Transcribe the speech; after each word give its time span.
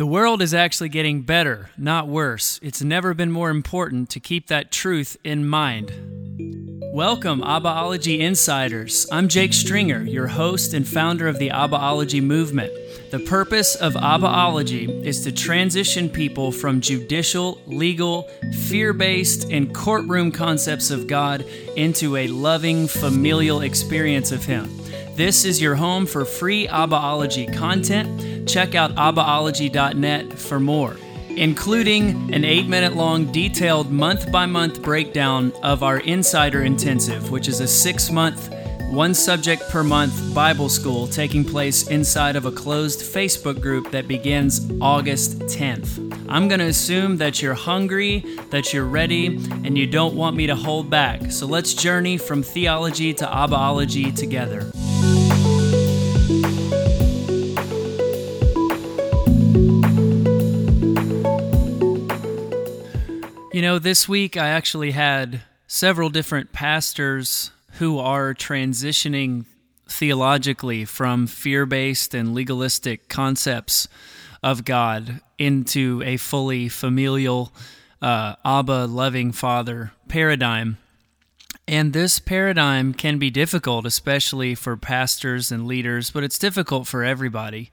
The 0.00 0.06
world 0.06 0.40
is 0.40 0.54
actually 0.54 0.88
getting 0.88 1.20
better, 1.20 1.68
not 1.76 2.08
worse. 2.08 2.58
It's 2.62 2.80
never 2.80 3.12
been 3.12 3.30
more 3.30 3.50
important 3.50 4.08
to 4.08 4.18
keep 4.18 4.46
that 4.46 4.72
truth 4.72 5.18
in 5.24 5.46
mind. 5.46 5.92
Welcome, 6.94 7.42
Abbaology 7.42 8.20
Insiders. 8.20 9.06
I'm 9.12 9.28
Jake 9.28 9.52
Stringer, 9.52 10.00
your 10.00 10.26
host 10.26 10.72
and 10.72 10.88
founder 10.88 11.28
of 11.28 11.38
the 11.38 11.50
Abbaology 11.50 12.22
movement. 12.22 12.72
The 13.10 13.18
purpose 13.18 13.74
of 13.74 13.92
Abbaology 13.92 15.04
is 15.04 15.20
to 15.24 15.32
transition 15.32 16.08
people 16.08 16.50
from 16.50 16.80
judicial, 16.80 17.60
legal, 17.66 18.22
fear 18.68 18.94
based, 18.94 19.50
and 19.52 19.74
courtroom 19.74 20.32
concepts 20.32 20.90
of 20.90 21.08
God 21.08 21.42
into 21.76 22.16
a 22.16 22.26
loving, 22.28 22.88
familial 22.88 23.60
experience 23.60 24.32
of 24.32 24.46
Him. 24.46 24.79
This 25.14 25.44
is 25.44 25.60
your 25.60 25.74
home 25.74 26.06
for 26.06 26.24
free 26.24 26.66
Abbaology 26.66 27.52
content. 27.54 28.48
Check 28.48 28.74
out 28.74 28.94
abbaology.net 28.94 30.32
for 30.32 30.58
more, 30.58 30.96
including 31.28 32.32
an 32.32 32.44
eight 32.44 32.66
minute 32.66 32.96
long 32.96 33.30
detailed 33.30 33.90
month 33.90 34.32
by 34.32 34.46
month 34.46 34.80
breakdown 34.80 35.52
of 35.62 35.82
our 35.82 35.98
Insider 35.98 36.62
Intensive, 36.62 37.30
which 37.30 37.48
is 37.48 37.60
a 37.60 37.68
six 37.68 38.10
month, 38.10 38.54
one 38.90 39.12
subject 39.12 39.62
per 39.68 39.84
month 39.84 40.34
Bible 40.34 40.68
school 40.68 41.06
taking 41.06 41.44
place 41.44 41.88
inside 41.88 42.34
of 42.34 42.46
a 42.46 42.52
closed 42.52 43.00
Facebook 43.00 43.60
group 43.60 43.90
that 43.90 44.08
begins 44.08 44.70
August 44.80 45.38
10th. 45.40 46.06
I'm 46.30 46.48
going 46.48 46.60
to 46.60 46.66
assume 46.66 47.16
that 47.16 47.42
you're 47.42 47.54
hungry, 47.54 48.24
that 48.50 48.72
you're 48.72 48.84
ready, 48.84 49.26
and 49.26 49.76
you 49.76 49.86
don't 49.86 50.14
want 50.14 50.36
me 50.36 50.46
to 50.46 50.54
hold 50.54 50.88
back. 50.88 51.30
So 51.30 51.46
let's 51.46 51.74
journey 51.74 52.16
from 52.16 52.42
theology 52.42 53.12
to 53.14 53.26
Abbaology 53.26 54.14
together. 54.14 54.70
You 63.60 63.66
know, 63.66 63.78
this 63.78 64.08
week 64.08 64.38
I 64.38 64.48
actually 64.48 64.92
had 64.92 65.42
several 65.66 66.08
different 66.08 66.50
pastors 66.50 67.50
who 67.72 67.98
are 67.98 68.32
transitioning 68.32 69.44
theologically 69.86 70.86
from 70.86 71.26
fear 71.26 71.66
based 71.66 72.14
and 72.14 72.32
legalistic 72.32 73.10
concepts 73.10 73.86
of 74.42 74.64
God 74.64 75.20
into 75.36 76.02
a 76.06 76.16
fully 76.16 76.70
familial, 76.70 77.52
uh, 78.00 78.36
Abba 78.46 78.86
loving 78.86 79.30
Father 79.30 79.92
paradigm. 80.08 80.78
And 81.68 81.92
this 81.92 82.18
paradigm 82.18 82.94
can 82.94 83.18
be 83.18 83.28
difficult, 83.28 83.84
especially 83.84 84.54
for 84.54 84.78
pastors 84.78 85.52
and 85.52 85.66
leaders, 85.66 86.10
but 86.10 86.24
it's 86.24 86.38
difficult 86.38 86.86
for 86.88 87.04
everybody. 87.04 87.70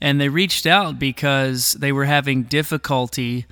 And 0.00 0.18
they 0.18 0.30
reached 0.30 0.64
out 0.64 0.98
because 0.98 1.74
they 1.74 1.92
were 1.92 2.06
having 2.06 2.44
difficulty 2.44 3.44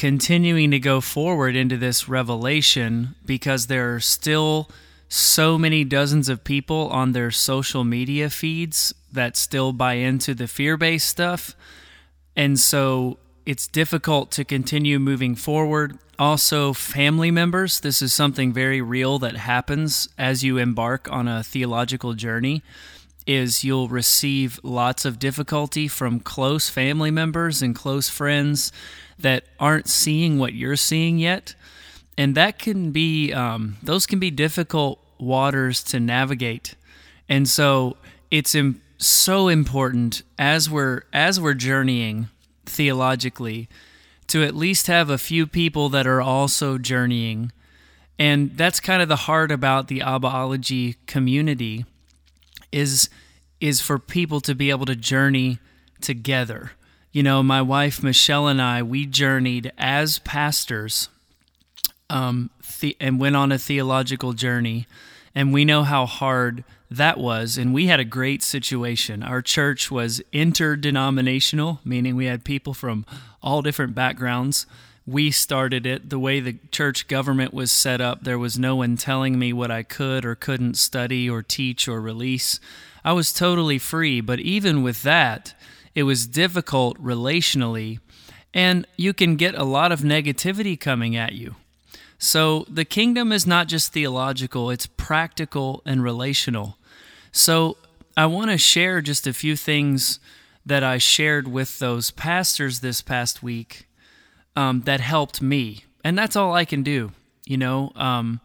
continuing 0.00 0.70
to 0.70 0.78
go 0.78 0.98
forward 0.98 1.54
into 1.54 1.76
this 1.76 2.08
revelation 2.08 3.14
because 3.26 3.66
there 3.66 3.94
are 3.94 4.00
still 4.00 4.66
so 5.10 5.58
many 5.58 5.84
dozens 5.84 6.30
of 6.30 6.42
people 6.42 6.88
on 6.88 7.12
their 7.12 7.30
social 7.30 7.84
media 7.84 8.30
feeds 8.30 8.94
that 9.12 9.36
still 9.36 9.74
buy 9.74 9.92
into 9.92 10.32
the 10.32 10.48
fear 10.48 10.78
based 10.78 11.06
stuff. 11.06 11.54
And 12.34 12.58
so 12.58 13.18
it's 13.44 13.68
difficult 13.68 14.30
to 14.30 14.42
continue 14.42 14.98
moving 14.98 15.34
forward. 15.34 15.98
Also, 16.18 16.72
family 16.72 17.30
members, 17.30 17.80
this 17.80 18.00
is 18.00 18.14
something 18.14 18.54
very 18.54 18.80
real 18.80 19.18
that 19.18 19.36
happens 19.36 20.08
as 20.16 20.42
you 20.42 20.56
embark 20.56 21.12
on 21.12 21.28
a 21.28 21.42
theological 21.42 22.14
journey 22.14 22.62
is 23.30 23.62
you'll 23.62 23.86
receive 23.86 24.58
lots 24.64 25.04
of 25.04 25.20
difficulty 25.20 25.86
from 25.86 26.18
close 26.18 26.68
family 26.68 27.12
members 27.12 27.62
and 27.62 27.76
close 27.76 28.08
friends 28.08 28.72
that 29.16 29.44
aren't 29.60 29.86
seeing 29.86 30.36
what 30.36 30.52
you're 30.52 30.74
seeing 30.74 31.16
yet. 31.16 31.54
And 32.18 32.34
that 32.34 32.58
can 32.58 32.90
be, 32.90 33.32
um, 33.32 33.76
those 33.84 34.04
can 34.04 34.18
be 34.18 34.32
difficult 34.32 34.98
waters 35.16 35.84
to 35.84 36.00
navigate. 36.00 36.74
And 37.28 37.48
so 37.48 37.96
it's 38.32 38.56
Im- 38.56 38.82
so 38.98 39.46
important 39.46 40.22
as 40.36 40.68
we're, 40.68 41.02
as 41.12 41.40
we're 41.40 41.54
journeying 41.54 42.30
theologically 42.66 43.68
to 44.26 44.42
at 44.42 44.56
least 44.56 44.88
have 44.88 45.08
a 45.08 45.18
few 45.18 45.46
people 45.46 45.88
that 45.90 46.08
are 46.08 46.20
also 46.20 46.78
journeying. 46.78 47.52
And 48.18 48.56
that's 48.56 48.80
kind 48.80 49.00
of 49.00 49.08
the 49.08 49.14
heart 49.30 49.52
about 49.52 49.86
the 49.86 50.00
Abbaology 50.00 50.96
community 51.06 51.84
is 52.72 53.08
is 53.60 53.80
for 53.80 53.98
people 53.98 54.40
to 54.40 54.54
be 54.54 54.70
able 54.70 54.86
to 54.86 54.96
journey 54.96 55.58
together. 56.00 56.72
You 57.12 57.22
know, 57.22 57.42
my 57.42 57.60
wife 57.60 58.02
Michelle 58.02 58.48
and 58.48 58.60
I, 58.62 58.82
we 58.82 59.06
journeyed 59.06 59.72
as 59.76 60.18
pastors 60.20 61.08
um, 62.08 62.50
the, 62.80 62.96
and 63.00 63.18
went 63.18 63.36
on 63.36 63.52
a 63.52 63.58
theological 63.58 64.32
journey. 64.32 64.86
And 65.34 65.52
we 65.52 65.64
know 65.64 65.84
how 65.84 66.06
hard 66.06 66.64
that 66.90 67.18
was. 67.18 67.56
And 67.56 67.72
we 67.72 67.86
had 67.86 68.00
a 68.00 68.04
great 68.04 68.42
situation. 68.42 69.22
Our 69.22 69.40
church 69.40 69.90
was 69.90 70.20
interdenominational, 70.32 71.80
meaning 71.84 72.16
we 72.16 72.26
had 72.26 72.44
people 72.44 72.74
from 72.74 73.06
all 73.42 73.62
different 73.62 73.94
backgrounds. 73.94 74.66
We 75.06 75.30
started 75.30 75.86
it 75.86 76.10
the 76.10 76.18
way 76.18 76.40
the 76.40 76.58
church 76.70 77.08
government 77.08 77.52
was 77.54 77.72
set 77.72 78.00
up. 78.00 78.22
There 78.22 78.38
was 78.38 78.58
no 78.58 78.76
one 78.76 78.96
telling 78.96 79.38
me 79.38 79.52
what 79.52 79.70
I 79.70 79.82
could 79.82 80.24
or 80.24 80.34
couldn't 80.34 80.74
study 80.76 81.28
or 81.28 81.42
teach 81.42 81.88
or 81.88 82.00
release. 82.00 82.60
I 83.04 83.12
was 83.12 83.32
totally 83.32 83.78
free. 83.78 84.20
But 84.20 84.40
even 84.40 84.82
with 84.82 85.02
that, 85.02 85.54
it 85.94 86.04
was 86.04 86.26
difficult 86.26 87.02
relationally, 87.02 87.98
and 88.54 88.86
you 88.96 89.12
can 89.12 89.36
get 89.36 89.54
a 89.54 89.64
lot 89.64 89.92
of 89.92 90.00
negativity 90.00 90.78
coming 90.78 91.16
at 91.16 91.32
you. 91.32 91.56
So 92.18 92.66
the 92.68 92.84
kingdom 92.84 93.32
is 93.32 93.46
not 93.46 93.66
just 93.66 93.92
theological, 93.92 94.70
it's 94.70 94.86
practical 94.86 95.82
and 95.86 96.02
relational. 96.02 96.76
So 97.32 97.78
I 98.16 98.26
want 98.26 98.50
to 98.50 98.58
share 98.58 99.00
just 99.00 99.26
a 99.26 99.32
few 99.32 99.56
things 99.56 100.20
that 100.66 100.84
I 100.84 100.98
shared 100.98 101.48
with 101.48 101.78
those 101.78 102.10
pastors 102.10 102.80
this 102.80 103.00
past 103.00 103.42
week 103.42 103.86
um, 104.56 104.82
that 104.82 105.00
helped 105.00 105.40
me. 105.42 105.84
And 106.04 106.18
that's 106.18 106.36
all 106.36 106.54
I 106.54 106.64
can 106.64 106.82
do. 106.82 107.12
You 107.46 107.56
know, 107.56 107.92
um, 107.96 108.40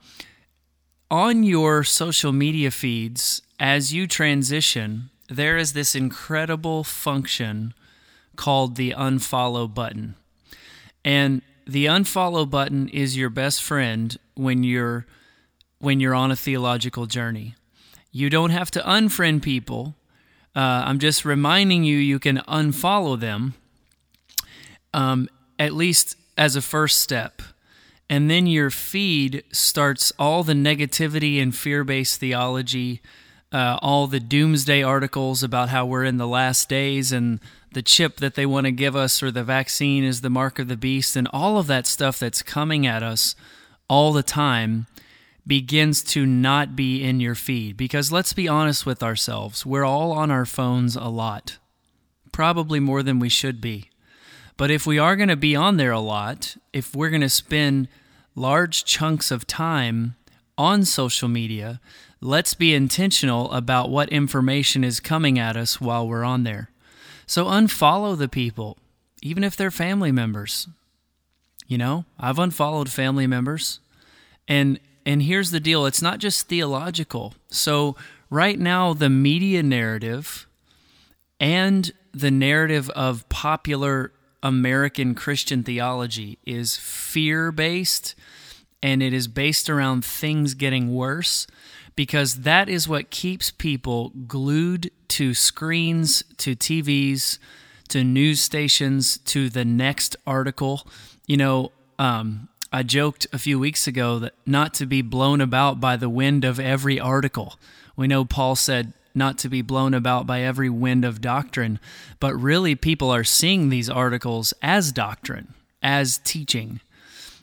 on 1.11 1.43
your 1.43 1.83
social 1.83 2.31
media 2.31 2.71
feeds, 2.71 3.41
as 3.59 3.93
you 3.93 4.07
transition, 4.07 5.09
there 5.29 5.57
is 5.57 5.73
this 5.73 5.95
incredible 5.95 6.83
function 6.83 7.73
called 8.35 8.75
the 8.75 8.91
unfollow 8.91 9.71
button. 9.71 10.15
And 11.03 11.41
the 11.65 11.85
unfollow 11.85 12.49
button 12.49 12.89
is 12.89 13.17
your 13.17 13.29
best 13.29 13.61
friend 13.61 14.17
when 14.35 14.63
you're 14.63 15.05
when 15.79 15.99
you're 15.99 16.15
on 16.15 16.31
a 16.31 16.35
theological 16.35 17.05
journey. 17.05 17.55
You 18.11 18.29
don't 18.29 18.49
have 18.51 18.71
to 18.71 18.79
unfriend 18.79 19.41
people. 19.43 19.95
Uh, 20.55 20.83
I'm 20.85 20.99
just 20.99 21.25
reminding 21.25 21.83
you 21.83 21.97
you 21.97 22.17
can 22.17 22.37
unfollow 22.47 23.19
them, 23.19 23.55
um, 24.93 25.27
at 25.59 25.73
least 25.73 26.17
as 26.37 26.55
a 26.55 26.61
first 26.61 26.99
step. 26.99 27.41
And 28.09 28.29
then 28.29 28.45
your 28.45 28.69
feed 28.69 29.43
starts 29.51 30.11
all 30.19 30.43
the 30.43 30.53
negativity 30.53 31.41
and 31.41 31.55
fear 31.55 31.83
based 31.83 32.19
theology 32.19 33.01
uh, 33.55 33.79
all 33.81 34.05
the 34.07 34.19
doomsday 34.19 34.83
articles 34.83 35.41
about 35.41 35.69
how 35.69 35.85
we're 35.85 36.03
in 36.03 36.17
the 36.17 36.27
last 36.27 36.67
days 36.67 37.13
and 37.13 37.39
the 37.73 37.81
chip 37.81 38.17
that 38.17 38.35
they 38.35 38.45
want 38.45 38.65
to 38.65 38.71
give 38.71 38.97
us 38.97 39.23
or 39.23 39.31
the 39.31 39.45
vaccine 39.45 40.03
is 40.03 40.19
the 40.19 40.29
mark 40.29 40.59
of 40.59 40.67
the 40.67 40.75
beast. 40.75 41.15
And 41.15 41.27
all 41.31 41.57
of 41.57 41.67
that 41.67 41.87
stuff 41.87 42.19
that's 42.19 42.41
coming 42.41 42.85
at 42.85 43.01
us 43.01 43.33
all 43.87 44.11
the 44.11 44.23
time 44.23 44.87
begins 45.47 46.03
to 46.03 46.25
not 46.25 46.75
be 46.75 47.01
in 47.01 47.21
your 47.21 47.35
feed. 47.35 47.77
Because 47.77 48.11
let's 48.11 48.33
be 48.33 48.47
honest 48.47 48.85
with 48.85 49.01
ourselves 49.01 49.65
we're 49.65 49.85
all 49.85 50.11
on 50.11 50.31
our 50.31 50.45
phones 50.45 50.97
a 50.97 51.07
lot. 51.07 51.57
Probably 52.33 52.81
more 52.81 53.03
than 53.03 53.19
we 53.19 53.29
should 53.29 53.61
be 53.61 53.89
but 54.57 54.71
if 54.71 54.85
we 54.85 54.97
are 54.97 55.15
going 55.15 55.29
to 55.29 55.35
be 55.35 55.55
on 55.55 55.77
there 55.77 55.91
a 55.91 55.99
lot 55.99 56.57
if 56.73 56.95
we're 56.95 57.09
going 57.09 57.21
to 57.21 57.29
spend 57.29 57.87
large 58.35 58.83
chunks 58.85 59.31
of 59.31 59.47
time 59.47 60.15
on 60.57 60.83
social 60.83 61.27
media 61.27 61.79
let's 62.25 62.53
be 62.53 62.73
intentional 62.73 63.51
about 63.51 63.89
what 63.89 64.09
information 64.09 64.83
is 64.83 64.99
coming 64.99 65.37
at 65.37 65.55
us 65.55 65.79
while 65.79 66.07
we're 66.07 66.23
on 66.23 66.43
there. 66.43 66.69
So 67.27 67.45
unfollow 67.45 68.17
the 68.17 68.27
people, 68.27 68.77
even 69.21 69.43
if 69.43 69.55
they're 69.55 69.71
family 69.71 70.11
members. 70.11 70.67
You 71.67 71.77
know, 71.77 72.05
I've 72.19 72.39
unfollowed 72.39 72.89
family 72.89 73.27
members. 73.27 73.79
And 74.47 74.79
and 75.07 75.21
here's 75.21 75.51
the 75.51 75.59
deal, 75.59 75.85
it's 75.85 76.01
not 76.01 76.17
just 76.17 76.47
theological. 76.47 77.35
So 77.49 77.95
right 78.31 78.57
now 78.57 78.93
the 78.93 79.09
media 79.09 79.61
narrative 79.61 80.47
and 81.39 81.91
the 82.11 82.31
narrative 82.31 82.89
of 82.91 83.27
popular 83.29 84.11
American 84.45 85.15
Christian 85.15 85.63
theology 85.63 86.37
is 86.45 86.75
fear-based 86.77 88.13
and 88.83 89.01
it 89.01 89.11
is 89.11 89.27
based 89.27 89.71
around 89.71 90.05
things 90.05 90.53
getting 90.53 90.93
worse 90.93 91.47
because 91.95 92.41
that 92.41 92.69
is 92.69 92.87
what 92.87 93.09
keeps 93.09 93.49
people 93.49 94.11
glued 94.27 94.91
to 95.07 95.33
screens, 95.33 96.23
to 96.37 96.55
TVs, 96.55 97.39
to 97.87 98.03
news 98.03 98.39
stations 98.39 99.17
to 99.17 99.49
the 99.49 99.65
next 99.65 100.15
article. 100.27 100.85
You 101.25 101.37
know, 101.37 101.71
um, 101.97 102.47
I 102.71 102.83
joked 102.83 103.25
a 103.33 103.39
few 103.39 103.57
weeks 103.57 103.87
ago 103.87 104.19
that 104.19 104.33
not 104.45 104.75
to 104.75 104.85
be 104.85 105.01
blown 105.01 105.41
about 105.41 105.79
by 105.79 105.95
the 105.95 106.09
wind 106.09 106.45
of 106.45 106.59
every 106.59 106.99
article. 106.99 107.57
We 107.95 108.05
know 108.05 108.23
Paul 108.23 108.55
said 108.55 108.93
not 109.15 109.37
to 109.39 109.49
be 109.49 109.61
blown 109.61 109.93
about 109.93 110.27
by 110.27 110.41
every 110.41 110.69
wind 110.69 111.05
of 111.05 111.21
doctrine, 111.21 111.79
but 112.19 112.35
really 112.35 112.75
people 112.75 113.11
are 113.11 113.23
seeing 113.23 113.69
these 113.69 113.89
articles 113.89 114.53
as 114.61 114.91
doctrine, 114.91 115.53
as 115.81 116.19
teaching. 116.19 116.79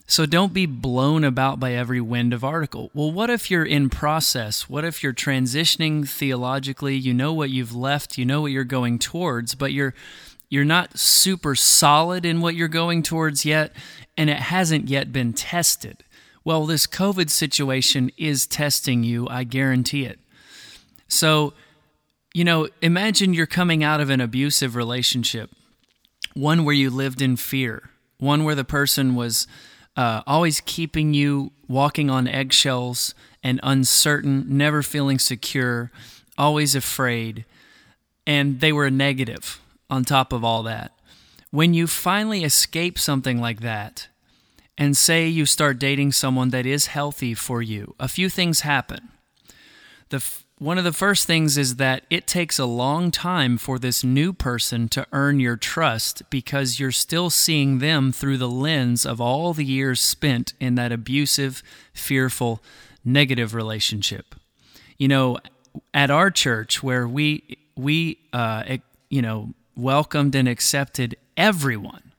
So 0.07 0.27
don't 0.27 0.53
be 0.53 0.67
blown 0.67 1.25
about 1.25 1.59
by 1.59 1.73
every 1.73 2.01
wind 2.01 2.35
of 2.35 2.45
article. 2.45 2.91
Well, 2.93 3.11
what 3.11 3.31
if 3.31 3.51
you're 3.51 3.65
in 3.65 3.89
process? 3.89 4.69
What 4.69 4.85
if 4.85 5.03
you're 5.03 5.15
transitioning 5.15 6.07
theologically? 6.07 6.97
You 6.97 7.15
know 7.15 7.33
what 7.33 7.51
you've 7.51 7.75
left, 7.75 8.19
you 8.19 8.27
know 8.27 8.43
what 8.43 8.53
you're 8.53 8.65
going 8.65 8.99
towards, 8.99 9.55
but 9.55 9.73
you're 9.73 9.95
you're 10.51 10.67
not 10.67 10.99
super 10.99 11.55
solid 11.55 12.27
in 12.27 12.43
what 12.43 12.55
you're 12.55 12.69
going 12.69 13.03
towards 13.03 13.47
yet, 13.47 13.73
and 14.19 14.29
it 14.29 14.37
hasn't 14.37 14.91
yet 14.91 15.11
been 15.11 15.33
tested. 15.33 16.05
Well, 16.45 16.67
this 16.67 16.87
COVID 16.87 17.31
situation 17.31 18.11
is 18.19 18.47
testing 18.47 19.03
you, 19.03 19.27
I 19.31 19.45
guarantee 19.45 20.05
it. 20.05 20.19
So, 21.13 21.53
you 22.33 22.43
know, 22.43 22.69
imagine 22.81 23.35
you're 23.35 23.47
coming 23.47 23.85
out 23.85 24.01
of 24.01 24.09
an 24.09 24.23
abusive 24.23 24.75
relationship, 24.75 25.51
one 26.33 26.65
where 26.65 26.75
you 26.75 26.89
lived 26.89 27.21
in 27.21 27.37
fear, 27.37 27.91
one 28.17 28.45
where 28.45 28.55
the 28.55 28.65
person 28.65 29.15
was 29.15 29.47
uh, 29.95 30.23
always 30.27 30.63
keeping 30.63 31.13
you 31.13 31.53
walking 31.69 32.09
on 32.09 32.27
eggshells 32.27 33.15
and 33.43 33.61
uncertain, 33.63 34.47
never 34.49 34.83
feeling 34.83 35.19
secure, 35.19 35.91
always 36.39 36.75
afraid, 36.75 37.45
and 38.27 38.61
they 38.61 38.73
were 38.73 38.91
negative 38.91 39.61
on 39.91 40.05
top 40.05 40.33
of 40.33 40.43
all 40.43 40.63
that. 40.63 40.93
When 41.51 41.75
you 41.75 41.87
finally 41.87 42.43
escape 42.43 42.99
something 42.99 43.39
like 43.39 43.61
that, 43.61 44.09
and 44.79 44.97
say 44.97 45.29
you 45.29 45.45
start 45.45 45.79
dating 45.79 46.13
someone 46.13 46.49
that 46.49 46.65
is 46.65 46.87
healthy 46.87 47.35
for 47.35 47.61
you, 47.61 47.95
a 48.01 48.09
few 48.09 48.31
things 48.31 48.61
happen. 48.61 49.11
The 50.09 50.42
one 50.59 50.79
of 50.79 50.85
the 50.85 50.93
first 50.93 51.27
things 51.27 51.59
is 51.59 51.77
that 51.77 52.05
it 52.09 52.27
takes 52.27 52.59
a 52.59 52.65
long 52.65 53.11
time 53.11 53.59
for 53.59 53.79
this 53.79 54.05
new 54.05 54.33
person 54.33 54.89
to 54.91 55.07
earn 55.13 55.41
your 55.41 55.57
trust 55.57 56.23
because 56.31 56.79
you're 56.79 56.93
still 56.93 57.31
seeing 57.31 57.79
them 57.79 58.13
through 58.13 58.39
the 58.39 58.49
lens 58.49 59.05
of 59.05 59.21
all 59.21 59.55
the 59.55 59.65
years 59.65 60.01
spent 60.01 60.55
in 60.61 60.77
that 60.77 60.93
abusive, 60.93 61.63
fearful, 61.93 62.63
negative 63.05 63.55
relationship. 63.55 64.35
You 64.99 65.09
know, 65.09 65.39
at 65.93 66.11
our 66.11 66.31
church 66.31 66.83
where 66.83 67.09
we 67.09 67.59
we 67.75 68.19
uh, 68.33 68.77
you 69.09 69.23
know 69.23 69.55
welcomed 69.77 70.35
and 70.35 70.49
accepted 70.49 71.17
everyone. 71.37 72.13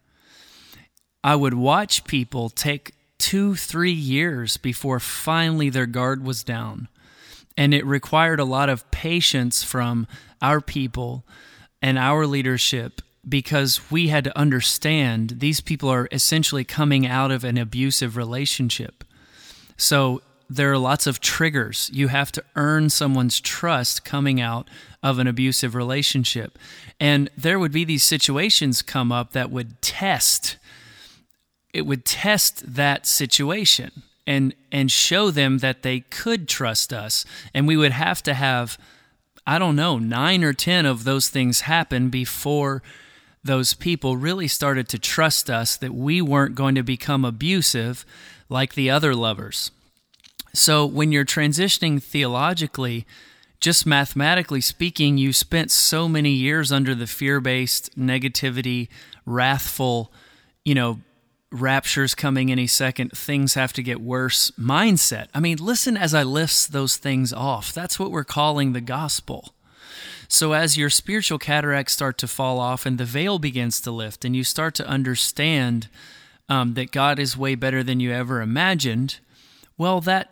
I 1.24 1.36
would 1.36 1.54
watch 1.54 2.04
people 2.04 2.50
take 2.50 2.94
two, 3.18 3.56
three 3.56 3.94
years 3.94 4.58
before 4.58 5.00
finally 5.00 5.70
their 5.70 5.86
guard 5.86 6.26
was 6.26 6.44
down. 6.44 6.90
And 7.58 7.74
it 7.74 7.86
required 7.86 8.40
a 8.40 8.46
lot 8.46 8.70
of 8.70 8.90
patience 8.92 9.64
from 9.64 10.08
our 10.42 10.62
people 10.62 11.24
and 11.82 11.98
our 11.98 12.26
leadership 12.26 13.02
because 13.28 13.92
we 13.92 14.08
had 14.08 14.24
to 14.26 14.38
understand 14.38 15.36
these 15.38 15.62
people 15.62 15.90
are 15.90 16.10
essentially 16.12 16.64
coming 16.64 17.06
out 17.06 17.32
of 17.32 17.44
an 17.44 17.58
abusive 17.58 18.18
relationship. 18.18 19.04
So 19.78 20.22
there 20.50 20.72
are 20.72 20.78
lots 20.78 21.08
of 21.08 21.20
triggers. 21.20 21.90
You 21.94 22.10
have 22.10 22.32
to 22.34 22.44
earn 22.56 22.90
someone's 22.90 23.40
trust 23.40 24.04
coming 24.04 24.42
out 24.42 24.70
of 25.02 25.20
an 25.20 25.28
abusive 25.28 25.74
relationship. 25.74 26.58
And 27.00 27.30
there 27.38 27.60
would 27.60 27.72
be 27.72 27.84
these 27.84 28.04
situations 28.04 28.82
come 28.82 29.12
up 29.12 29.32
that 29.32 29.52
would 29.52 29.82
test 29.82 30.58
it 31.74 31.88
would 31.88 32.06
test 32.06 32.76
that 32.76 33.08
situation 33.08 34.04
and 34.26 34.54
and 34.72 34.92
show 34.92 35.32
them 35.32 35.60
that 35.60 35.84
they 35.84 36.02
could 36.02 36.48
trust 36.48 36.94
us 36.94 37.26
and 37.54 37.68
we 37.68 37.78
would 37.78 37.92
have 37.92 38.24
to 38.24 38.34
have 38.34 38.78
I 39.46 39.60
don't 39.60 39.76
know 39.76 40.00
9 40.00 40.44
or 40.44 40.54
10 40.54 40.86
of 40.86 41.04
those 41.04 41.30
things 41.30 41.62
happen 41.62 42.10
before 42.10 42.82
those 43.44 43.74
people 43.74 44.16
really 44.16 44.48
started 44.48 44.88
to 44.90 45.00
trust 45.00 45.50
us 45.50 45.76
that 45.78 45.94
we 45.94 46.22
weren't 46.22 46.56
going 46.56 46.76
to 46.76 46.84
become 46.84 47.26
abusive 47.26 48.06
like 48.50 48.74
the 48.74 48.90
other 48.90 49.14
lovers. 49.14 49.72
So 50.54 50.86
when 50.86 51.12
you're 51.12 51.26
transitioning 51.26 52.02
theologically, 52.02 53.06
just 53.60 53.86
mathematically 53.86 54.62
speaking, 54.62 55.18
you 55.18 55.34
spent 55.34 55.72
so 55.72 56.08
many 56.08 56.32
years 56.32 56.72
under 56.72 56.94
the 56.96 57.08
fear 57.08 57.42
based, 57.42 57.98
negativity, 57.98 58.88
wrathful, 59.26 60.12
you 60.64 60.76
know, 60.76 61.00
rapture's 61.54 62.16
coming 62.16 62.52
any 62.52 62.68
second, 62.68 63.12
things 63.12 63.54
have 63.54 63.74
to 63.74 63.84
get 63.84 64.02
worse 64.02 64.52
mindset. 64.52 65.28
I 65.34 65.40
mean, 65.40 65.58
listen 65.60 65.96
as 65.96 66.14
I 66.14 66.24
list 66.24 66.72
those 66.72 66.98
things 66.98 67.32
off. 67.32 67.72
That's 67.72 68.00
what 68.00 68.12
we're 68.12 68.24
calling 68.24 68.74
the 68.74 68.82
gospel. 68.82 69.54
So, 70.28 70.54
as 70.54 70.78
your 70.78 70.90
spiritual 70.90 71.38
cataracts 71.38 71.94
start 71.94 72.18
to 72.18 72.28
fall 72.28 72.60
off 72.60 72.86
and 72.86 72.98
the 72.98 73.06
veil 73.06 73.38
begins 73.38 73.80
to 73.82 73.92
lift, 73.92 74.26
and 74.26 74.36
you 74.36 74.44
start 74.44 74.74
to 74.76 74.88
understand 74.88 75.90
um, 76.50 76.74
that 76.74 76.92
God 76.92 77.20
is 77.20 77.38
way 77.38 77.54
better 77.56 77.84
than 77.84 78.00
you 78.00 78.12
ever 78.12 78.42
imagined, 78.42 79.20
well, 79.78 80.02
that 80.02 80.32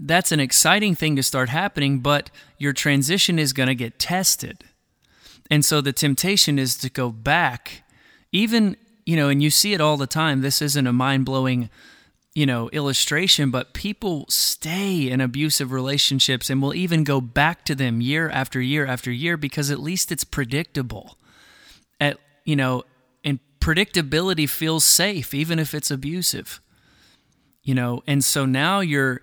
that's 0.00 0.32
an 0.32 0.40
exciting 0.40 0.94
thing 0.94 1.16
to 1.16 1.22
start 1.22 1.48
happening, 1.48 2.00
but 2.00 2.30
your 2.58 2.72
transition 2.72 3.38
is 3.38 3.52
going 3.52 3.68
to 3.68 3.74
get 3.74 3.98
tested. 3.98 4.64
And 5.50 5.64
so 5.64 5.80
the 5.80 5.92
temptation 5.92 6.58
is 6.58 6.76
to 6.78 6.88
go 6.88 7.10
back, 7.10 7.82
even, 8.32 8.76
you 9.04 9.16
know, 9.16 9.28
and 9.28 9.42
you 9.42 9.50
see 9.50 9.72
it 9.72 9.80
all 9.80 9.96
the 9.96 10.06
time. 10.06 10.40
This 10.40 10.62
isn't 10.62 10.86
a 10.86 10.92
mind 10.92 11.24
blowing, 11.24 11.70
you 12.34 12.46
know, 12.46 12.68
illustration, 12.70 13.50
but 13.50 13.72
people 13.72 14.26
stay 14.28 15.10
in 15.10 15.20
abusive 15.20 15.72
relationships 15.72 16.48
and 16.48 16.62
will 16.62 16.74
even 16.74 17.04
go 17.04 17.20
back 17.20 17.64
to 17.64 17.74
them 17.74 18.00
year 18.00 18.28
after 18.30 18.60
year 18.60 18.86
after 18.86 19.10
year 19.10 19.36
because 19.36 19.70
at 19.70 19.80
least 19.80 20.12
it's 20.12 20.24
predictable. 20.24 21.18
At, 22.00 22.18
you 22.44 22.56
know, 22.56 22.84
and 23.24 23.40
predictability 23.60 24.48
feels 24.48 24.84
safe, 24.84 25.34
even 25.34 25.58
if 25.58 25.74
it's 25.74 25.90
abusive, 25.90 26.60
you 27.62 27.74
know, 27.74 28.02
and 28.06 28.24
so 28.24 28.44
now 28.44 28.80
you're, 28.80 29.20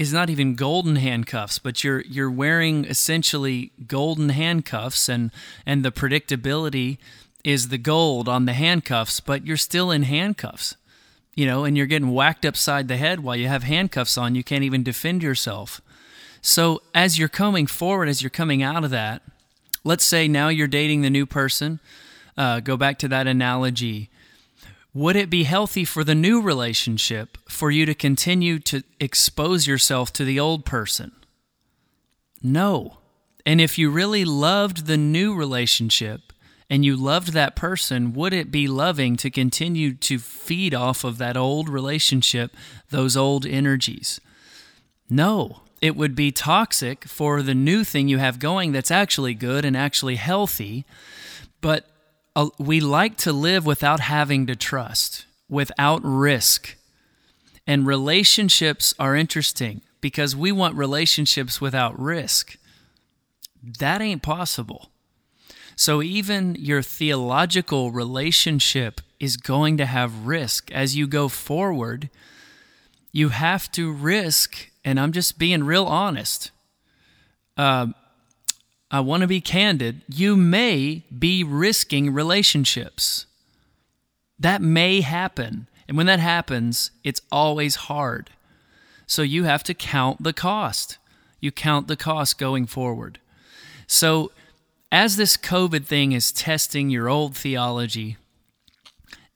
is 0.00 0.14
not 0.14 0.30
even 0.30 0.54
golden 0.54 0.96
handcuffs, 0.96 1.58
but 1.58 1.84
you're 1.84 2.00
you're 2.00 2.30
wearing 2.30 2.86
essentially 2.86 3.70
golden 3.86 4.30
handcuffs 4.30 5.10
and 5.10 5.30
and 5.66 5.84
the 5.84 5.92
predictability 5.92 6.96
is 7.44 7.68
the 7.68 7.78
gold 7.78 8.28
on 8.28 8.46
the 8.46 8.52
handcuffs, 8.52 9.20
but 9.20 9.46
you're 9.46 9.56
still 9.56 9.90
in 9.90 10.04
handcuffs. 10.04 10.76
You 11.34 11.46
know, 11.46 11.64
and 11.64 11.76
you're 11.76 11.86
getting 11.86 12.12
whacked 12.12 12.44
upside 12.44 12.88
the 12.88 12.96
head 12.96 13.20
while 13.20 13.36
you 13.36 13.48
have 13.48 13.62
handcuffs 13.62 14.18
on, 14.18 14.34
you 14.34 14.44
can't 14.44 14.64
even 14.64 14.82
defend 14.82 15.22
yourself. 15.22 15.80
So, 16.42 16.82
as 16.94 17.18
you're 17.18 17.28
coming 17.28 17.66
forward, 17.66 18.08
as 18.08 18.20
you're 18.20 18.30
coming 18.30 18.62
out 18.62 18.84
of 18.84 18.90
that, 18.90 19.22
let's 19.84 20.04
say 20.04 20.26
now 20.26 20.48
you're 20.48 20.66
dating 20.66 21.02
the 21.02 21.10
new 21.10 21.26
person. 21.26 21.78
Uh, 22.36 22.60
go 22.60 22.76
back 22.76 22.98
to 22.98 23.08
that 23.08 23.26
analogy 23.26 24.10
would 24.92 25.14
it 25.14 25.30
be 25.30 25.44
healthy 25.44 25.84
for 25.84 26.02
the 26.02 26.14
new 26.14 26.40
relationship 26.40 27.38
for 27.48 27.70
you 27.70 27.86
to 27.86 27.94
continue 27.94 28.58
to 28.58 28.82
expose 28.98 29.66
yourself 29.66 30.12
to 30.14 30.24
the 30.24 30.40
old 30.40 30.64
person? 30.64 31.12
No. 32.42 32.98
And 33.46 33.60
if 33.60 33.78
you 33.78 33.90
really 33.90 34.24
loved 34.24 34.86
the 34.86 34.96
new 34.96 35.34
relationship 35.34 36.32
and 36.70 36.84
you 36.84 36.94
loved 36.94 37.32
that 37.32 37.56
person, 37.56 38.12
would 38.12 38.32
it 38.32 38.52
be 38.52 38.68
loving 38.68 39.16
to 39.16 39.28
continue 39.28 39.92
to 39.94 40.20
feed 40.20 40.72
off 40.72 41.02
of 41.02 41.18
that 41.18 41.36
old 41.36 41.68
relationship, 41.68 42.56
those 42.90 43.16
old 43.16 43.44
energies? 43.44 44.20
No. 45.10 45.62
It 45.82 45.96
would 45.96 46.14
be 46.14 46.30
toxic 46.30 47.04
for 47.06 47.42
the 47.42 47.54
new 47.54 47.82
thing 47.82 48.06
you 48.06 48.18
have 48.18 48.38
going 48.38 48.70
that's 48.70 48.90
actually 48.90 49.34
good 49.34 49.64
and 49.64 49.76
actually 49.76 50.16
healthy. 50.16 50.84
But 51.60 51.86
uh, 52.36 52.50
we 52.58 52.80
like 52.80 53.16
to 53.18 53.32
live 53.32 53.66
without 53.66 53.98
having 53.98 54.46
to 54.46 54.54
trust, 54.54 55.24
without 55.48 56.02
risk. 56.04 56.76
And 57.66 57.86
relationships 57.86 58.94
are 58.98 59.16
interesting 59.16 59.80
because 60.00 60.36
we 60.36 60.52
want 60.52 60.76
relationships 60.76 61.60
without 61.60 61.98
risk. 61.98 62.56
That 63.78 64.00
ain't 64.00 64.22
possible. 64.22 64.89
So, 65.76 66.02
even 66.02 66.56
your 66.58 66.82
theological 66.82 67.90
relationship 67.90 69.00
is 69.18 69.36
going 69.36 69.76
to 69.78 69.86
have 69.86 70.26
risk. 70.26 70.70
As 70.72 70.96
you 70.96 71.06
go 71.06 71.28
forward, 71.28 72.10
you 73.12 73.30
have 73.30 73.70
to 73.72 73.92
risk, 73.92 74.70
and 74.84 74.98
I'm 75.00 75.12
just 75.12 75.38
being 75.38 75.64
real 75.64 75.84
honest. 75.84 76.50
Uh, 77.56 77.88
I 78.90 79.00
want 79.00 79.20
to 79.20 79.26
be 79.26 79.40
candid, 79.40 80.02
you 80.08 80.36
may 80.36 81.04
be 81.16 81.44
risking 81.44 82.12
relationships. 82.12 83.26
That 84.38 84.62
may 84.62 85.02
happen. 85.02 85.68
And 85.86 85.96
when 85.96 86.06
that 86.06 86.18
happens, 86.18 86.90
it's 87.04 87.20
always 87.30 87.74
hard. 87.76 88.30
So 89.06 89.22
you 89.22 89.44
have 89.44 89.62
to 89.64 89.74
count 89.74 90.22
the 90.22 90.32
cost. 90.32 90.98
You 91.40 91.52
count 91.52 91.88
the 91.88 91.96
cost 91.96 92.38
going 92.38 92.66
forward. 92.66 93.18
So 93.86 94.32
as 94.92 95.16
this 95.16 95.36
COVID 95.36 95.84
thing 95.84 96.12
is 96.12 96.32
testing 96.32 96.90
your 96.90 97.08
old 97.08 97.36
theology, 97.36 98.16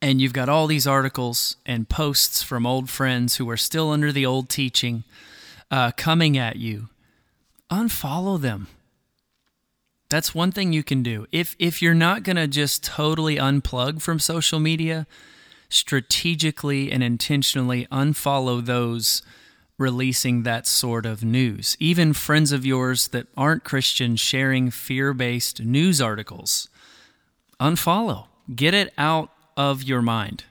and 0.03 0.21
you've 0.21 0.33
got 0.33 0.49
all 0.49 0.67
these 0.67 0.87
articles 0.87 1.57
and 1.65 1.89
posts 1.89 2.43
from 2.43 2.67
old 2.67 2.91
friends 2.91 3.37
who 3.37 3.49
are 3.49 3.57
still 3.57 3.91
under 3.91 4.13
the 4.13 4.27
old 4.27 4.49
teaching 4.49 5.05
uh, 5.71 5.93
coming 5.97 6.37
at 6.37 6.57
you, 6.57 6.89
unfollow 7.71 8.41
them. 8.41 8.69
That's 10.11 10.35
one 10.35 10.53
thing 10.53 10.73
you 10.73 10.83
can 10.83 11.03
do. 11.03 11.27
If 11.33 11.57
if 11.59 11.81
you're 11.81 11.95
not 11.95 12.23
going 12.23 12.37
to 12.37 12.47
just 12.47 12.85
totally 12.85 13.37
unplug 13.37 14.03
from 14.03 14.19
social 14.19 14.61
media, 14.61 15.07
strategically 15.69 16.93
and 16.93 17.03
intentionally 17.03 17.87
unfollow 17.91 18.65
those 18.65 19.23
releasing 19.79 20.43
that 20.43 20.67
sort 20.67 21.05
of 21.05 21.25
news. 21.25 21.77
Even 21.81 22.13
friends 22.13 22.53
of 22.53 22.65
yours 22.65 23.09
that 23.09 23.27
aren't 23.37 23.65
Christian 23.65 24.17
sharing 24.17 24.71
fear-based 24.71 25.61
news 25.61 26.01
articles. 26.01 26.69
Unfollow. 27.61 28.27
Get 28.55 28.75
it 28.75 28.93
out 28.99 29.31
of 29.57 29.83
your 29.83 30.03
mind. 30.03 30.45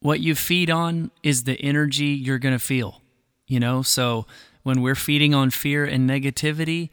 What 0.00 0.20
you 0.20 0.34
feed 0.34 0.70
on 0.70 1.10
is 1.22 1.44
the 1.44 1.60
energy 1.60 2.06
you're 2.06 2.38
going 2.38 2.54
to 2.54 2.58
feel. 2.58 3.02
You 3.46 3.60
know, 3.60 3.82
so 3.82 4.26
when 4.62 4.80
we're 4.80 4.94
feeding 4.94 5.34
on 5.34 5.50
fear 5.50 5.84
and 5.84 6.08
negativity, 6.08 6.90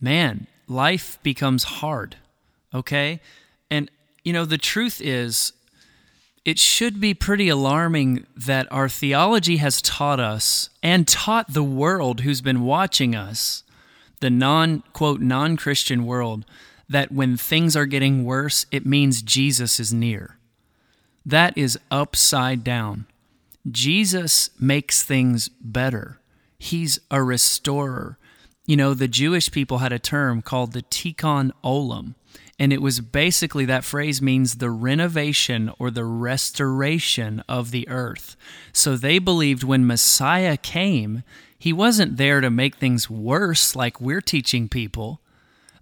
man, 0.00 0.46
life 0.66 1.18
becomes 1.22 1.64
hard. 1.64 2.16
Okay? 2.74 3.20
And, 3.70 3.90
you 4.24 4.32
know, 4.32 4.44
the 4.44 4.58
truth 4.58 5.00
is, 5.00 5.52
it 6.48 6.58
should 6.58 6.98
be 6.98 7.12
pretty 7.12 7.50
alarming 7.50 8.24
that 8.34 8.66
our 8.70 8.88
theology 8.88 9.58
has 9.58 9.82
taught 9.82 10.18
us 10.18 10.70
and 10.82 11.06
taught 11.06 11.52
the 11.52 11.62
world 11.62 12.20
who's 12.20 12.40
been 12.40 12.62
watching 12.62 13.14
us, 13.14 13.64
the 14.20 14.30
non, 14.30 14.82
quote, 14.94 15.20
non 15.20 15.58
Christian 15.58 16.06
world, 16.06 16.46
that 16.88 17.12
when 17.12 17.36
things 17.36 17.76
are 17.76 17.84
getting 17.84 18.24
worse, 18.24 18.64
it 18.72 18.86
means 18.86 19.20
Jesus 19.20 19.78
is 19.78 19.92
near. 19.92 20.38
That 21.26 21.52
is 21.58 21.78
upside 21.90 22.64
down. 22.64 23.04
Jesus 23.70 24.48
makes 24.58 25.02
things 25.02 25.50
better. 25.60 26.18
He's 26.58 26.98
a 27.10 27.22
restorer. 27.22 28.16
You 28.64 28.78
know, 28.78 28.94
the 28.94 29.06
Jewish 29.06 29.50
people 29.50 29.78
had 29.78 29.92
a 29.92 29.98
term 29.98 30.40
called 30.40 30.72
the 30.72 30.80
tikkun 30.80 31.50
olam, 31.62 32.14
and 32.58 32.72
it 32.72 32.82
was 32.82 33.00
basically 33.00 33.64
that 33.66 33.84
phrase 33.84 34.20
means 34.20 34.54
the 34.54 34.70
renovation 34.70 35.70
or 35.78 35.90
the 35.90 36.04
restoration 36.04 37.42
of 37.48 37.70
the 37.70 37.88
earth. 37.88 38.36
So 38.72 38.96
they 38.96 39.18
believed 39.18 39.62
when 39.62 39.86
Messiah 39.86 40.56
came, 40.56 41.22
he 41.56 41.72
wasn't 41.72 42.16
there 42.16 42.40
to 42.40 42.50
make 42.50 42.76
things 42.76 43.08
worse 43.08 43.76
like 43.76 44.00
we're 44.00 44.20
teaching 44.20 44.68
people. 44.68 45.20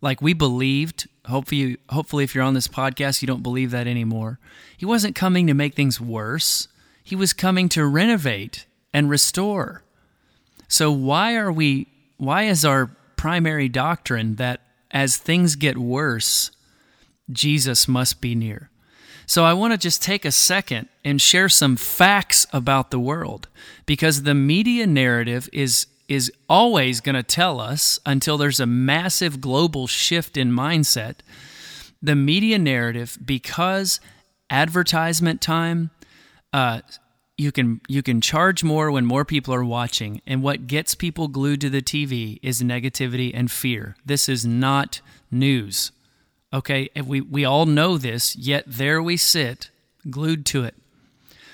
Like 0.02 0.20
we 0.20 0.34
believed, 0.34 1.08
hopefully 1.26 1.78
hopefully 1.88 2.24
if 2.24 2.34
you're 2.34 2.44
on 2.44 2.54
this 2.54 2.68
podcast 2.68 3.22
you 3.22 3.26
don't 3.26 3.42
believe 3.42 3.70
that 3.70 3.86
anymore. 3.86 4.38
He 4.76 4.84
wasn't 4.84 5.16
coming 5.16 5.46
to 5.46 5.54
make 5.54 5.74
things 5.74 6.00
worse. 6.00 6.68
He 7.02 7.16
was 7.16 7.32
coming 7.32 7.68
to 7.70 7.86
renovate 7.86 8.66
and 8.92 9.08
restore. 9.08 9.82
So 10.68 10.90
why 10.92 11.36
are 11.36 11.52
we 11.52 11.86
why 12.18 12.44
is 12.44 12.64
our 12.64 12.90
primary 13.16 13.68
doctrine 13.68 14.36
that 14.36 14.60
as 14.96 15.18
things 15.18 15.56
get 15.56 15.76
worse, 15.76 16.50
Jesus 17.30 17.86
must 17.86 18.22
be 18.22 18.34
near? 18.34 18.70
So 19.26 19.44
I 19.44 19.52
want 19.52 19.74
to 19.74 19.78
just 19.78 20.02
take 20.02 20.24
a 20.24 20.32
second 20.32 20.88
and 21.04 21.20
share 21.20 21.50
some 21.50 21.76
facts 21.76 22.46
about 22.50 22.90
the 22.90 22.98
world 22.98 23.48
because 23.84 24.22
the 24.22 24.34
media 24.34 24.86
narrative 24.86 25.50
is 25.52 25.86
is 26.08 26.32
always 26.48 27.00
going 27.00 27.16
to 27.16 27.22
tell 27.22 27.60
us 27.60 27.98
until 28.06 28.38
there's 28.38 28.60
a 28.60 28.64
massive 28.64 29.40
global 29.40 29.88
shift 29.88 30.36
in 30.36 30.50
mindset. 30.52 31.16
The 32.00 32.14
media 32.14 32.58
narrative 32.58 33.18
because 33.22 34.00
advertisement 34.48 35.42
time 35.42 35.90
uh, 36.52 36.80
you 37.38 37.52
can 37.52 37.80
you 37.86 38.02
can 38.02 38.20
charge 38.20 38.64
more 38.64 38.90
when 38.90 39.04
more 39.04 39.24
people 39.24 39.52
are 39.52 39.64
watching 39.64 40.22
and 40.26 40.42
what 40.42 40.66
gets 40.66 40.94
people 40.94 41.28
glued 41.28 41.60
to 41.60 41.70
the 41.70 41.82
TV 41.82 42.38
is 42.42 42.62
negativity 42.62 43.30
and 43.34 43.50
fear. 43.50 43.96
This 44.04 44.28
is 44.28 44.46
not 44.46 45.00
news. 45.30 45.92
Okay, 46.52 46.88
and 46.94 47.06
we 47.06 47.20
we 47.20 47.44
all 47.44 47.66
know 47.66 47.98
this, 47.98 48.36
yet 48.36 48.64
there 48.66 49.02
we 49.02 49.16
sit 49.16 49.70
glued 50.08 50.46
to 50.46 50.64
it. 50.64 50.74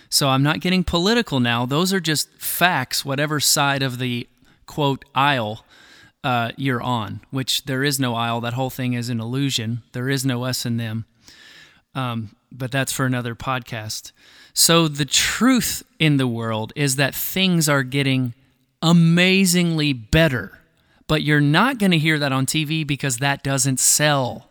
So 0.09 0.29
I'm 0.29 0.43
not 0.43 0.61
getting 0.61 0.85
political 0.85 1.41
now. 1.41 1.65
Those 1.65 1.93
are 1.93 2.01
just 2.01 2.29
facts 2.39 3.05
whatever 3.05 3.41
side 3.41 3.83
of 3.83 3.99
the 3.99 4.29
quote 4.67 5.05
aisle 5.15 5.65
uh, 6.23 6.53
you're 6.57 6.83
on, 6.83 7.23
which 7.31 7.65
there 7.65 7.83
is 7.83 7.99
no 7.99 8.15
aisle. 8.15 8.41
That 8.43 8.53
whole 8.53 8.71
thing 8.71 8.93
is 8.93 9.09
an 9.09 9.21
illusion. 9.21 9.83
There 9.93 10.09
is 10.09 10.25
no 10.25 10.45
us 10.45 10.65
and 10.67 10.79
them. 10.79 11.07
Um, 11.95 12.37
but 12.53 12.71
that's 12.71 12.93
for 12.93 13.07
another 13.07 13.35
podcast. 13.35 14.13
So, 14.55 14.87
the 14.87 15.07
truth 15.07 15.83
in 15.99 16.19
the 16.19 16.27
world 16.27 16.73
is 16.77 16.97
that 16.97 17.15
things 17.15 17.69
are 17.69 17.83
getting 17.83 18.35
amazingly 18.83 19.93
better. 19.93 20.59
But 21.07 21.23
you're 21.23 21.41
not 21.41 21.79
going 21.79 21.91
to 21.93 21.99
hear 21.99 22.19
that 22.19 22.33
on 22.33 22.47
TV 22.47 22.87
because 22.87 23.19
that 23.19 23.43
doesn't 23.43 23.81
sell, 23.81 24.49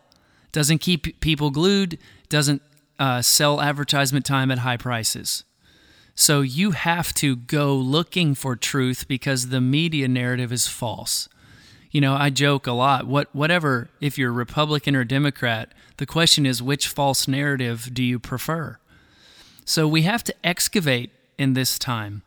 doesn't 0.50 0.78
keep 0.78 1.20
people 1.20 1.50
glued, 1.50 1.98
doesn't 2.28 2.62
uh, 2.98 3.22
sell 3.22 3.60
advertisement 3.60 4.26
time 4.26 4.50
at 4.50 4.58
high 4.58 4.76
prices. 4.76 5.44
So, 6.16 6.40
you 6.40 6.72
have 6.72 7.14
to 7.14 7.36
go 7.36 7.74
looking 7.76 8.34
for 8.34 8.56
truth 8.56 9.06
because 9.06 9.48
the 9.48 9.60
media 9.60 10.08
narrative 10.08 10.52
is 10.52 10.66
false. 10.66 11.28
You 11.92 12.00
know, 12.00 12.14
I 12.14 12.30
joke 12.30 12.66
a 12.66 12.72
lot. 12.72 13.06
What, 13.06 13.32
whatever, 13.34 13.88
if 14.00 14.18
you're 14.18 14.32
Republican 14.32 14.96
or 14.96 15.04
Democrat, 15.04 15.72
the 15.98 16.06
question 16.06 16.44
is 16.44 16.62
which 16.62 16.88
false 16.88 17.28
narrative 17.28 17.90
do 17.92 18.02
you 18.02 18.18
prefer? 18.18 18.78
So 19.64 19.86
we 19.86 20.02
have 20.02 20.24
to 20.24 20.34
excavate 20.44 21.10
in 21.38 21.54
this 21.54 21.78
time. 21.78 22.22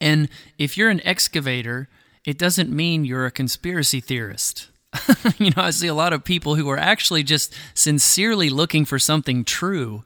And 0.00 0.28
if 0.58 0.76
you're 0.76 0.90
an 0.90 1.04
excavator, 1.06 1.88
it 2.24 2.38
doesn't 2.38 2.70
mean 2.70 3.04
you're 3.04 3.26
a 3.26 3.30
conspiracy 3.30 4.00
theorist. 4.00 4.68
you 5.38 5.50
know, 5.50 5.62
I 5.62 5.70
see 5.70 5.88
a 5.88 5.94
lot 5.94 6.12
of 6.12 6.24
people 6.24 6.54
who 6.54 6.68
are 6.70 6.78
actually 6.78 7.22
just 7.22 7.54
sincerely 7.74 8.48
looking 8.50 8.84
for 8.84 8.98
something 8.98 9.44
true 9.44 10.04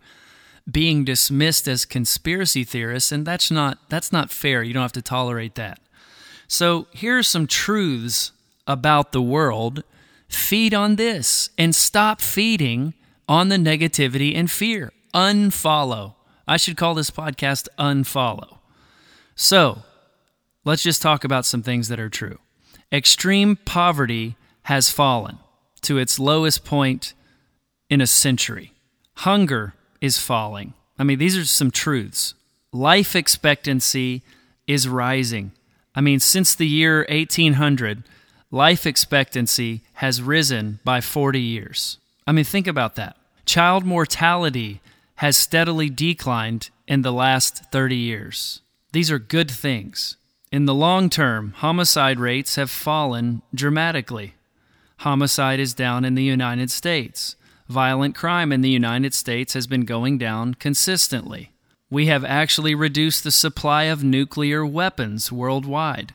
being 0.70 1.04
dismissed 1.04 1.66
as 1.66 1.84
conspiracy 1.86 2.62
theorists 2.62 3.10
and 3.10 3.26
that's 3.26 3.50
not 3.50 3.78
that's 3.88 4.12
not 4.12 4.30
fair. 4.30 4.62
You 4.62 4.74
don't 4.74 4.82
have 4.82 4.92
to 4.92 5.02
tolerate 5.02 5.54
that. 5.54 5.80
So, 6.46 6.86
here 6.92 7.18
are 7.18 7.22
some 7.22 7.46
truths 7.46 8.32
about 8.66 9.12
the 9.12 9.22
world. 9.22 9.82
Feed 10.28 10.74
on 10.74 10.96
this 10.96 11.50
and 11.56 11.74
stop 11.74 12.20
feeding 12.20 12.94
on 13.28 13.48
the 13.48 13.56
negativity 13.56 14.34
and 14.34 14.50
fear. 14.50 14.92
Unfollow. 15.14 16.14
I 16.48 16.56
should 16.56 16.78
call 16.78 16.94
this 16.94 17.10
podcast 17.10 17.68
Unfollow. 17.78 18.56
So, 19.34 19.82
let's 20.64 20.82
just 20.82 21.02
talk 21.02 21.22
about 21.22 21.44
some 21.44 21.62
things 21.62 21.88
that 21.88 22.00
are 22.00 22.08
true. 22.08 22.38
Extreme 22.90 23.56
poverty 23.66 24.36
has 24.62 24.90
fallen 24.90 25.38
to 25.82 25.98
its 25.98 26.18
lowest 26.18 26.64
point 26.64 27.12
in 27.90 28.00
a 28.00 28.06
century. 28.06 28.72
Hunger 29.16 29.74
is 30.00 30.16
falling. 30.18 30.72
I 30.98 31.04
mean, 31.04 31.18
these 31.18 31.36
are 31.36 31.44
some 31.44 31.70
truths. 31.70 32.32
Life 32.72 33.14
expectancy 33.14 34.22
is 34.66 34.88
rising. 34.88 35.52
I 35.94 36.00
mean, 36.00 36.18
since 36.18 36.54
the 36.54 36.66
year 36.66 37.04
1800, 37.10 38.04
life 38.50 38.86
expectancy 38.86 39.82
has 39.94 40.22
risen 40.22 40.80
by 40.82 41.02
40 41.02 41.40
years. 41.40 41.98
I 42.26 42.32
mean, 42.32 42.44
think 42.44 42.66
about 42.66 42.94
that. 42.94 43.16
Child 43.44 43.84
mortality 43.84 44.80
has 45.18 45.36
steadily 45.36 45.90
declined 45.90 46.70
in 46.86 47.02
the 47.02 47.12
last 47.12 47.72
30 47.72 47.96
years. 47.96 48.60
These 48.92 49.10
are 49.10 49.18
good 49.18 49.50
things. 49.50 50.16
In 50.52 50.64
the 50.64 50.74
long 50.74 51.10
term, 51.10 51.54
homicide 51.56 52.20
rates 52.20 52.54
have 52.54 52.70
fallen 52.70 53.42
dramatically. 53.52 54.34
Homicide 54.98 55.58
is 55.58 55.74
down 55.74 56.04
in 56.04 56.14
the 56.14 56.22
United 56.22 56.70
States. 56.70 57.34
Violent 57.68 58.14
crime 58.14 58.52
in 58.52 58.60
the 58.60 58.70
United 58.70 59.12
States 59.12 59.54
has 59.54 59.66
been 59.66 59.84
going 59.84 60.18
down 60.18 60.54
consistently. 60.54 61.50
We 61.90 62.06
have 62.06 62.24
actually 62.24 62.76
reduced 62.76 63.24
the 63.24 63.32
supply 63.32 63.84
of 63.84 64.04
nuclear 64.04 64.64
weapons 64.64 65.32
worldwide. 65.32 66.14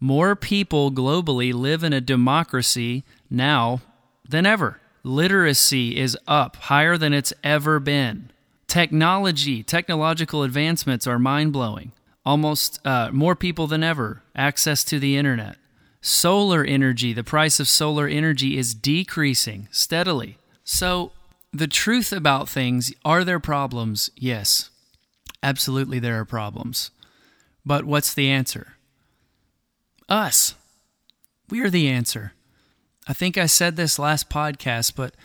More 0.00 0.34
people 0.34 0.90
globally 0.90 1.54
live 1.54 1.84
in 1.84 1.92
a 1.92 2.00
democracy 2.00 3.04
now 3.30 3.80
than 4.28 4.44
ever. 4.44 4.80
Literacy 5.04 5.96
is 5.96 6.18
up 6.26 6.56
higher 6.56 6.98
than 6.98 7.12
it's 7.12 7.32
ever 7.44 7.78
been. 7.78 8.30
Technology, 8.70 9.64
technological 9.64 10.44
advancements 10.44 11.04
are 11.04 11.18
mind 11.18 11.52
blowing. 11.52 11.90
Almost 12.24 12.78
uh, 12.86 13.10
more 13.12 13.34
people 13.34 13.66
than 13.66 13.82
ever, 13.82 14.22
access 14.36 14.84
to 14.84 15.00
the 15.00 15.16
internet. 15.16 15.56
Solar 16.00 16.62
energy, 16.62 17.12
the 17.12 17.24
price 17.24 17.58
of 17.58 17.66
solar 17.66 18.06
energy 18.06 18.56
is 18.56 18.72
decreasing 18.72 19.66
steadily. 19.72 20.38
So, 20.62 21.10
the 21.52 21.66
truth 21.66 22.12
about 22.12 22.48
things 22.48 22.92
are 23.04 23.24
there 23.24 23.40
problems? 23.40 24.08
Yes, 24.14 24.70
absolutely, 25.42 25.98
there 25.98 26.20
are 26.20 26.24
problems. 26.24 26.92
But 27.66 27.84
what's 27.84 28.14
the 28.14 28.30
answer? 28.30 28.74
Us. 30.08 30.54
We 31.48 31.60
are 31.62 31.70
the 31.70 31.88
answer. 31.88 32.34
I 33.08 33.14
think 33.14 33.36
I 33.36 33.46
said 33.46 33.74
this 33.74 33.98
last 33.98 34.30
podcast, 34.30 34.94
but 34.94 35.16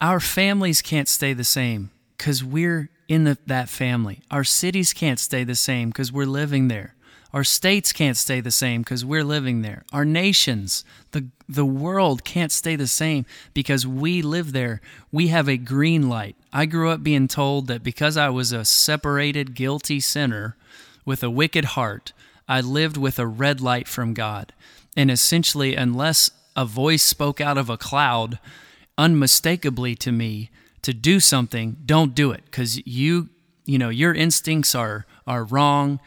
our 0.00 0.20
families 0.20 0.80
can't 0.80 1.06
stay 1.06 1.34
the 1.34 1.44
same 1.44 1.90
because 2.18 2.44
we're 2.44 2.90
in 3.08 3.24
the, 3.24 3.38
that 3.46 3.68
family. 3.68 4.20
Our 4.30 4.44
cities 4.44 4.92
can't 4.92 5.18
stay 5.18 5.44
the 5.44 5.54
same 5.54 5.88
because 5.88 6.12
we're 6.12 6.26
living 6.26 6.68
there. 6.68 6.94
Our 7.32 7.44
states 7.44 7.92
can't 7.92 8.16
stay 8.16 8.40
the 8.40 8.50
same 8.50 8.82
because 8.82 9.04
we're 9.04 9.24
living 9.24 9.62
there. 9.62 9.84
Our 9.92 10.04
nations, 10.04 10.84
the, 11.12 11.28
the 11.48 11.64
world 11.64 12.24
can't 12.24 12.50
stay 12.50 12.74
the 12.74 12.86
same 12.86 13.26
because 13.52 13.86
we 13.86 14.22
live 14.22 14.52
there. 14.52 14.80
We 15.12 15.28
have 15.28 15.48
a 15.48 15.58
green 15.58 16.08
light. 16.08 16.36
I 16.52 16.66
grew 16.66 16.90
up 16.90 17.02
being 17.02 17.28
told 17.28 17.66
that 17.66 17.82
because 17.82 18.16
I 18.16 18.30
was 18.30 18.52
a 18.52 18.64
separated, 18.64 19.54
guilty 19.54 20.00
sinner 20.00 20.56
with 21.04 21.22
a 21.22 21.30
wicked 21.30 21.66
heart, 21.66 22.12
I 22.48 22.62
lived 22.62 22.96
with 22.96 23.18
a 23.18 23.26
red 23.26 23.60
light 23.60 23.88
from 23.88 24.14
God. 24.14 24.54
And 24.96 25.10
essentially, 25.10 25.76
unless 25.76 26.30
a 26.56 26.64
voice 26.64 27.02
spoke 27.02 27.40
out 27.40 27.58
of 27.58 27.68
a 27.68 27.76
cloud 27.76 28.38
unmistakably 28.96 29.94
to 29.96 30.10
me 30.10 30.50
to 30.88 30.94
do 30.94 31.20
something, 31.20 31.76
don't 31.84 32.14
do 32.14 32.30
it 32.30 32.42
because 32.46 32.78
you, 32.86 33.28
you 33.66 33.76
know, 33.76 33.90
your 33.90 34.14
instincts 34.14 34.74
are, 34.74 35.04
are 35.26 35.44
wrong 35.44 36.00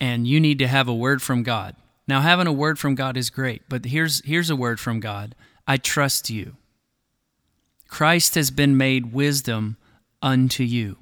and 0.00 0.26
you 0.26 0.40
need 0.40 0.58
to 0.58 0.66
have 0.66 0.88
a 0.88 0.94
word 0.94 1.20
from 1.20 1.42
God. 1.42 1.76
Now, 2.08 2.22
having 2.22 2.46
a 2.46 2.52
word 2.52 2.78
from 2.78 2.94
God 2.94 3.18
is 3.18 3.28
great, 3.28 3.60
but 3.68 3.84
here's, 3.84 4.24
here's 4.24 4.48
a 4.48 4.56
word 4.56 4.80
from 4.80 5.00
God 5.00 5.34
I 5.66 5.76
trust 5.76 6.30
you. 6.30 6.56
Christ 7.88 8.36
has 8.36 8.50
been 8.50 8.74
made 8.74 9.12
wisdom 9.12 9.76
unto 10.22 10.64
you, 10.64 10.96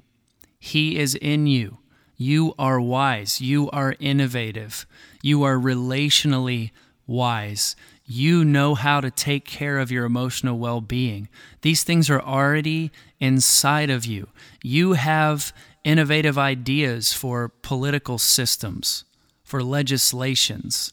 He 0.59 0.99
is 0.99 1.15
in 1.15 1.47
you. 1.47 1.77
You 2.17 2.53
are 2.59 2.81
wise. 2.81 3.39
You 3.39 3.69
are 3.69 3.95
innovative. 3.97 4.85
You 5.21 5.43
are 5.43 5.55
relationally 5.55 6.71
wise. 7.07 7.77
You 8.11 8.43
know 8.43 8.73
how 8.73 9.01
to 9.01 9.11
take 9.11 9.45
care 9.45 9.77
of 9.77 9.91
your 9.91 10.03
emotional 10.03 10.57
well 10.57 10.81
being. 10.81 11.29
These 11.61 11.83
things 11.83 12.09
are 12.09 12.19
already 12.19 12.89
inside 13.19 13.91
of 13.91 14.03
you. 14.03 14.29
You 14.63 14.93
have 14.93 15.53
innovative 15.83 16.35
ideas 16.35 17.13
for 17.13 17.49
political 17.61 18.17
systems, 18.17 19.03
for 19.43 19.61
legislations. 19.61 20.91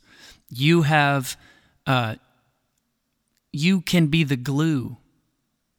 You 0.50 0.82
have, 0.82 1.38
uh, 1.87 2.16
you 3.50 3.80
can 3.80 4.08
be 4.08 4.23
the 4.23 4.37
glue 4.37 4.99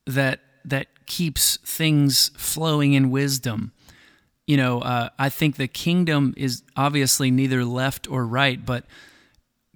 that 0.07 0.39
that 0.65 0.87
keeps 1.05 1.57
things 1.57 2.31
flowing 2.35 2.93
in 2.93 3.11
wisdom. 3.11 3.73
You 4.47 4.57
know, 4.57 4.79
uh, 4.79 5.09
I 5.19 5.29
think 5.29 5.57
the 5.57 5.67
kingdom 5.67 6.33
is 6.35 6.63
obviously 6.75 7.29
neither 7.29 7.63
left 7.63 8.09
or 8.09 8.25
right, 8.25 8.65
but 8.65 8.85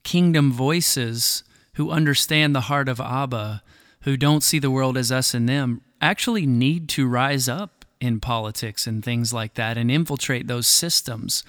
kingdom 0.04 0.52
voices 0.52 1.44
who 1.74 1.92
understand 1.92 2.56
the 2.56 2.62
heart 2.62 2.90
of 2.90 3.00
Abba, 3.00 3.64
who 4.02 4.18
don't 4.18 4.44
see 4.44 4.60
the 4.60 4.72
world 4.72 4.98
as 4.98 5.12
us 5.12 5.34
and 5.34 5.48
them, 5.48 5.82
actually 6.02 6.46
need 6.46 6.90
to 6.90 7.08
rise 7.08 7.48
up 7.48 7.86
in 8.00 8.20
politics 8.20 8.88
and 8.88 9.04
things 9.04 9.32
like 9.32 9.54
that 9.54 9.78
and 9.78 9.92
infiltrate 9.92 10.48
those 10.48 10.68
systems. 10.68 11.44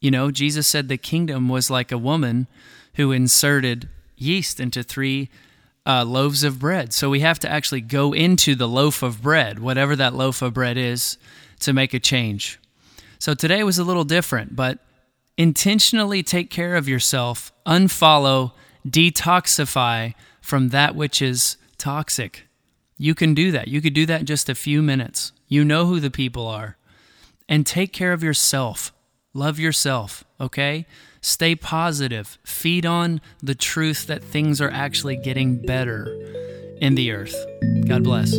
You 0.00 0.10
know, 0.10 0.30
Jesus 0.30 0.66
said 0.66 0.88
the 0.88 0.98
kingdom 0.98 1.48
was 1.48 1.70
like 1.70 1.90
a 1.90 1.98
woman 1.98 2.46
who 2.94 3.12
inserted 3.12 3.88
yeast 4.16 4.60
into 4.60 4.82
three 4.82 5.30
uh, 5.86 6.04
loaves 6.04 6.44
of 6.44 6.58
bread. 6.58 6.92
So 6.92 7.08
we 7.08 7.20
have 7.20 7.38
to 7.40 7.50
actually 7.50 7.80
go 7.80 8.12
into 8.12 8.54
the 8.54 8.68
loaf 8.68 9.02
of 9.02 9.22
bread, 9.22 9.58
whatever 9.58 9.96
that 9.96 10.14
loaf 10.14 10.42
of 10.42 10.54
bread 10.54 10.76
is, 10.76 11.16
to 11.60 11.72
make 11.72 11.94
a 11.94 12.00
change. 12.00 12.58
So 13.18 13.34
today 13.34 13.62
was 13.62 13.78
a 13.78 13.84
little 13.84 14.04
different, 14.04 14.54
but 14.54 14.78
intentionally 15.38 16.22
take 16.22 16.50
care 16.50 16.76
of 16.76 16.88
yourself, 16.88 17.52
unfollow, 17.66 18.52
detoxify 18.86 20.14
from 20.40 20.68
that 20.68 20.94
which 20.94 21.20
is 21.20 21.56
toxic. 21.78 22.46
You 22.98 23.14
can 23.14 23.34
do 23.34 23.50
that. 23.50 23.68
You 23.68 23.80
could 23.80 23.94
do 23.94 24.06
that 24.06 24.20
in 24.20 24.26
just 24.26 24.48
a 24.48 24.54
few 24.54 24.82
minutes. 24.82 25.32
You 25.48 25.64
know 25.64 25.86
who 25.86 26.00
the 26.00 26.10
people 26.10 26.46
are. 26.46 26.76
And 27.48 27.66
take 27.66 27.92
care 27.92 28.12
of 28.12 28.22
yourself. 28.22 28.92
Love 29.34 29.58
yourself, 29.58 30.24
okay? 30.40 30.86
Stay 31.20 31.54
positive. 31.54 32.38
Feed 32.42 32.86
on 32.86 33.20
the 33.42 33.54
truth 33.54 34.06
that 34.06 34.24
things 34.24 34.60
are 34.60 34.70
actually 34.70 35.16
getting 35.16 35.60
better 35.60 36.06
in 36.80 36.94
the 36.94 37.12
earth. 37.12 37.34
God 37.86 38.02
bless. 38.04 38.34